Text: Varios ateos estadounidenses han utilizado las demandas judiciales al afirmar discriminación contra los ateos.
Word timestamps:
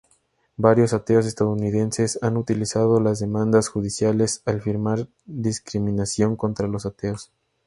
Varios 0.57 0.93
ateos 0.95 1.27
estadounidenses 1.27 2.17
han 2.23 2.35
utilizado 2.37 2.99
las 2.99 3.19
demandas 3.19 3.69
judiciales 3.69 4.41
al 4.47 4.57
afirmar 4.57 5.07
discriminación 5.27 6.35
contra 6.35 6.67
los 6.67 6.87
ateos. 6.87 7.31